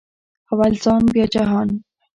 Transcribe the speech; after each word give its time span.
اول 0.51 0.73
ځان 0.83 1.03
بیا 1.13 1.25
جهان 1.33 1.69